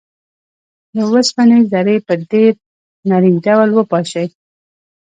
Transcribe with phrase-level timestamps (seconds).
[0.93, 2.53] د اوسپنې ذرې په ډیر
[3.09, 4.27] نري ډول وپاشئ.